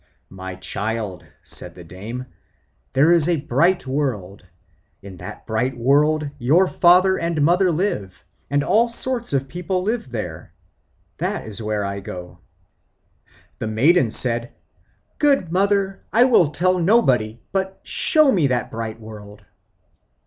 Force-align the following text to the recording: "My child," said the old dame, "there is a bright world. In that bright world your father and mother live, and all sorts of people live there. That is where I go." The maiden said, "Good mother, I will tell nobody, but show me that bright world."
"My 0.31 0.55
child," 0.55 1.27
said 1.43 1.75
the 1.75 1.81
old 1.81 1.87
dame, 1.89 2.25
"there 2.93 3.11
is 3.11 3.29
a 3.29 3.35
bright 3.39 3.85
world. 3.85 4.43
In 5.03 5.17
that 5.17 5.45
bright 5.45 5.77
world 5.77 6.31
your 6.39 6.67
father 6.67 7.17
and 7.17 7.43
mother 7.43 7.71
live, 7.71 8.25
and 8.49 8.63
all 8.63 8.89
sorts 8.89 9.31
of 9.31 9.47
people 9.47 9.83
live 9.83 10.09
there. 10.09 10.55
That 11.19 11.45
is 11.45 11.61
where 11.61 11.85
I 11.85 11.99
go." 11.99 12.39
The 13.59 13.67
maiden 13.67 14.09
said, 14.09 14.53
"Good 15.19 15.51
mother, 15.51 16.01
I 16.11 16.23
will 16.23 16.49
tell 16.49 16.79
nobody, 16.79 17.39
but 17.51 17.79
show 17.83 18.31
me 18.31 18.47
that 18.47 18.71
bright 18.71 18.99
world." 18.99 19.45